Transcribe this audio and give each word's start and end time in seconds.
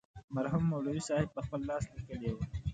مرحوم 0.35 0.63
مولوي 0.71 1.01
صاحب 1.07 1.29
پخپل 1.37 1.61
لاس 1.69 1.83
لیکلې 1.95 2.29
وه. 2.35 2.43